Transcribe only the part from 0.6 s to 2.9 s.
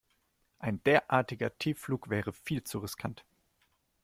derartiger Tiefflug wäre viel zu